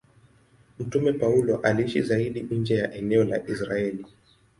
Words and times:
Mtume 0.79 1.13
Paulo 1.13 1.57
aliishi 1.57 2.01
zaidi 2.01 2.41
nje 2.51 2.75
ya 2.75 2.93
eneo 2.93 3.23
la 3.23 3.47
Israeli. 3.47 4.05